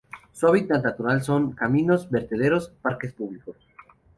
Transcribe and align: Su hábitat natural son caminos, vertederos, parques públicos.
Su 0.33 0.47
hábitat 0.47 0.83
natural 0.83 1.21
son 1.21 1.51
caminos, 1.51 2.09
vertederos, 2.09 2.71
parques 2.81 3.11
públicos. 3.13 3.55